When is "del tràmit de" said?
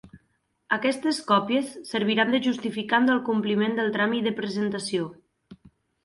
3.81-4.33